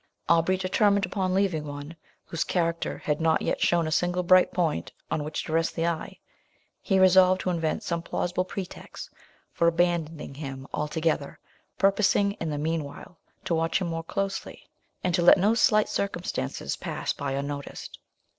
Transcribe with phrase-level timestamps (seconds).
[0.27, 1.95] Aubrey determined upon leaving one,
[2.25, 5.85] whose character had not yet shown a single bright point on which to rest the
[5.85, 6.17] eye.
[6.81, 9.11] He resolved to invent some plausible pretext
[9.51, 11.39] for abandoning him altogether,
[11.77, 14.67] purposing, in the mean while, to watch him more closely,
[15.03, 17.99] and to let no slight circumstances pass by unnoticed.